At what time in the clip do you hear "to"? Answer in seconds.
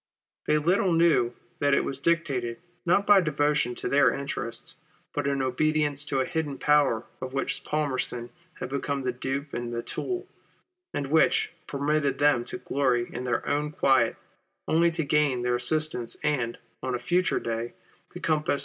3.75-3.87, 6.05-6.21, 12.45-12.57, 14.89-15.03, 17.45-17.51